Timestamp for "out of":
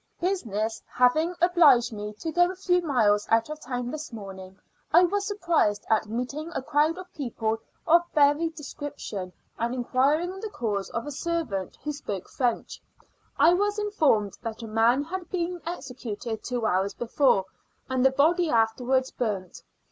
3.29-3.59